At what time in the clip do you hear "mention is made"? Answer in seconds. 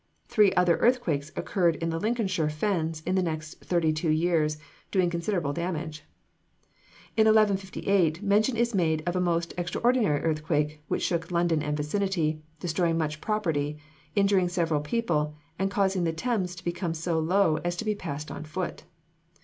8.23-9.03